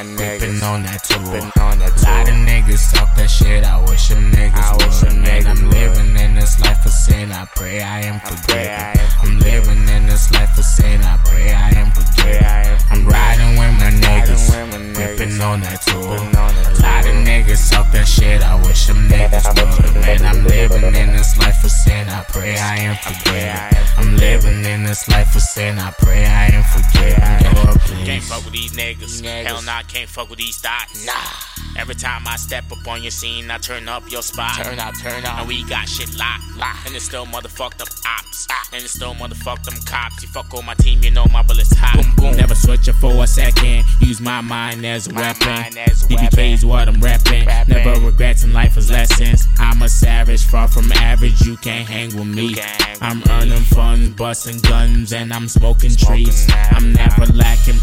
[0.06, 1.20] niggas, whipping on that tour.
[1.22, 3.64] Lot of niggas talk that shit.
[3.64, 5.18] I wish them niggas would.
[5.22, 7.32] Man, I'm living in this life of sin.
[7.32, 9.00] I pray I am forgiven.
[9.24, 11.02] I'm living in this life of sin.
[11.02, 12.78] I pray I am forgiven.
[12.92, 14.52] I'm riding with my niggas,
[14.98, 16.16] whipping on that tour.
[16.16, 18.42] A lot of niggas talk that shit.
[18.42, 20.02] I wish them niggas would.
[20.02, 21.71] Man, I'm living in this life of.
[22.12, 23.88] I pray I am forgiven.
[23.98, 25.80] I'm living in this life of sin.
[25.80, 27.66] I pray I am forgiven.
[27.66, 29.22] Lord, Can't fuck with these niggas.
[29.22, 29.46] Niggas.
[29.46, 31.06] Hell nah, can't fuck with these thoughts.
[31.06, 31.51] Nah.
[31.78, 34.64] Every time I step up on your scene, I turn up your spot.
[34.64, 35.40] Turn up, turn up.
[35.40, 36.44] And we got shit locked.
[36.86, 38.48] And it's still motherfucked up ops.
[38.74, 40.22] And it's still motherfucked them cops.
[40.22, 41.96] You fuck on my team, you know my bullets hot.
[41.96, 42.38] Boom, boom.
[42.38, 43.84] Never switch it for a second.
[44.00, 45.48] Use my mind as a weapon.
[45.48, 47.46] mind as a DBK is what I'm rapping.
[47.46, 47.76] Rapping.
[47.76, 49.48] Never regrets in life as lessons.
[49.58, 51.42] I'm a savage, far from average.
[51.42, 52.56] You can't hang with me.
[52.58, 53.26] hang I'm me.
[53.30, 56.48] earning funds, busting guns, and I'm smoking trees.
[56.72, 57.80] I'm never lacking,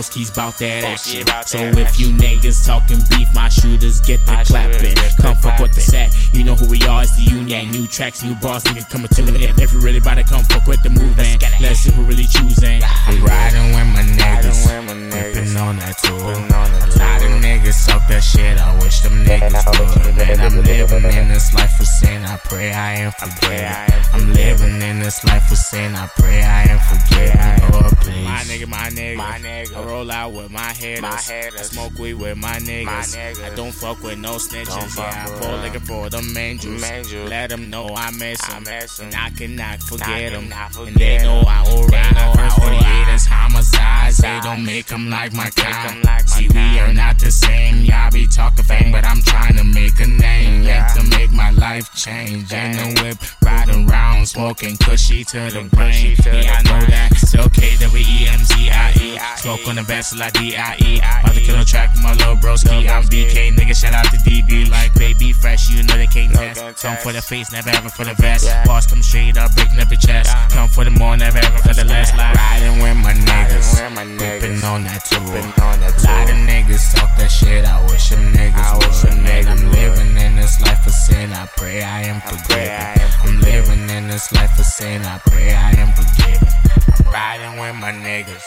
[0.00, 1.26] packing, bout that action.
[1.46, 4.96] So if you niggas talking beef, my shooters get the clapping.
[5.20, 6.14] Come fuck with the set.
[6.32, 7.70] You know who we are, it's the union.
[7.70, 9.58] New tracks, new bars, niggas coming to the net.
[9.60, 12.82] If you really about to come fuck with the movement, let's see who really choosing.
[12.84, 15.34] I'm riding with my niggas, with my niggas.
[15.34, 16.24] whipping on that tour.
[16.24, 20.16] Whipping on that A lot of niggas talk that shit, I wish them niggas would.
[20.16, 23.64] Man, I'm living in this life of sin, I pray I am forgiven.
[23.64, 24.49] I am I'm living in
[25.10, 27.72] this life of sin, I pray I am forgiven.
[27.72, 28.24] Lord, please.
[28.24, 29.76] My nigga, my nigga, My nigga.
[29.76, 31.02] I roll out with my headers.
[31.02, 31.16] My
[31.58, 32.84] I smoke weed with my niggas.
[32.84, 33.42] My niggas.
[33.52, 34.96] I don't fuck with no snitches.
[34.96, 36.84] Yeah, I pull liquor for them angels.
[36.84, 37.28] Angels.
[37.28, 38.62] Let them know I miss I them.
[38.62, 39.00] miss.
[39.00, 40.52] And I cannot forget them.
[40.78, 41.40] And they know.
[41.44, 42.14] I will They ride.
[42.14, 43.14] know I First will 48 ride.
[43.14, 44.16] is homicides.
[44.18, 46.04] They don't make them like my kind.
[46.04, 47.84] like See, we are not the same.
[47.84, 50.62] Y'all be talking fame, but I'm trying to make a name.
[50.62, 50.70] Yeah.
[50.70, 50.86] Yeah.
[50.94, 52.52] To make my life change.
[52.52, 53.18] Ain't no whip
[54.20, 56.16] around, smoking cushy to the brain.
[56.24, 57.12] Yeah, I know that.
[57.12, 59.38] It's okay that we E EMZIE.
[59.38, 61.00] Smoke on the best like DIE.
[61.22, 62.88] About to kill a track with my little broski.
[62.88, 63.74] I'm BK, nigga.
[63.74, 64.70] Shout out to DB.
[64.70, 66.82] Like baby fresh, you know they can't test.
[66.82, 68.48] Come for the face, never ever for the vest.
[68.64, 70.34] Boss come straight up, breaking up your chest.
[70.50, 72.12] Come for the more, never ever for the less.
[72.16, 72.36] Like
[75.36, 75.60] on that tour.
[75.60, 77.64] Whipping on that Lot of niggas talk that shit.
[77.64, 81.32] I wish them niggas I wish Man, niggas I'm living in this life of sin.
[81.32, 83.10] I pray I am forgiven.
[83.24, 85.02] I'm living in this life of sin.
[85.02, 86.48] I pray I am forgiven.
[86.98, 88.46] I'm riding with my niggas,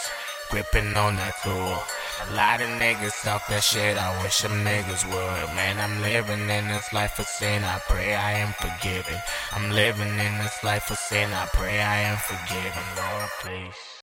[0.50, 1.78] gripping on that tour.
[2.24, 3.98] A lot of niggas talk that shit.
[3.98, 5.54] I wish them niggas would.
[5.54, 7.64] Man, I'm living in this life of sin.
[7.64, 9.18] I pray I am forgiven.
[9.52, 11.32] I'm living in this life of sin.
[11.32, 12.84] I pray I am forgiven.
[12.96, 13.93] Lord, please.